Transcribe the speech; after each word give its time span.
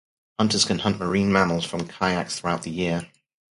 Hunters 0.39 0.65
can 0.65 0.79
hunt 0.79 0.97
marine 0.99 1.31
mammals 1.31 1.63
from 1.63 1.87
kayaks 1.87 2.39
throughout 2.39 2.63
the 2.63 2.71
year. 2.71 3.07